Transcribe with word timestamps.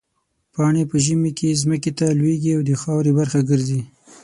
پاڼې 0.53 0.83
په 0.91 0.97
ژمي 1.05 1.31
کې 1.37 1.59
ځمکې 1.61 1.91
ته 1.99 2.05
لوېږي 2.19 2.51
او 2.55 2.61
د 2.69 2.71
خاورې 2.81 3.11
برخه 3.19 3.39
ګرځي. 3.49 3.81